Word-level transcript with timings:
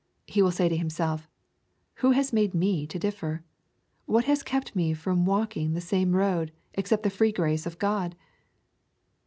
He 0.25 0.41
will 0.41 0.49
say 0.49 0.67
to 0.67 0.75
himself," 0.75 1.29
Who 1.99 2.09
has 2.13 2.33
made 2.33 2.55
me 2.55 2.87
to 2.87 2.97
differ? 2.97 3.43
What 4.07 4.25
has 4.25 4.41
kept 4.41 4.75
me 4.75 4.95
from 4.95 5.25
walking 5.25 5.67
in 5.67 5.73
the 5.75 5.79
same 5.79 6.15
road, 6.15 6.51
except 6.73 7.03
the 7.03 7.11
free 7.11 7.31
grace 7.31 7.67
of 7.67 7.77
God 7.77 8.15